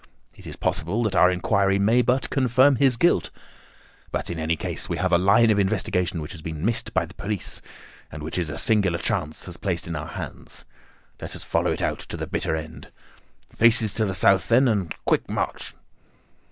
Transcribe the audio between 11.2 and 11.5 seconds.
Let us